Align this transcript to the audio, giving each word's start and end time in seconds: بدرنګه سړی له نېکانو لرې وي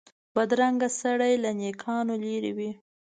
بدرنګه 0.35 0.89
سړی 1.01 1.33
له 1.43 1.51
نېکانو 1.59 2.13
لرې 2.23 2.51
وي 2.57 2.71